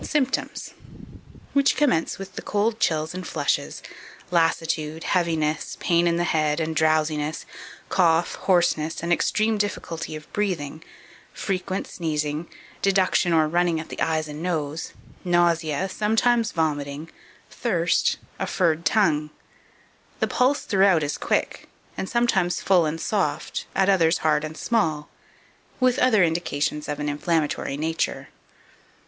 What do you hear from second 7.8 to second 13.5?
cough, hoarseness, and extreme difficulty of breathing, frequent sneezing, deduction or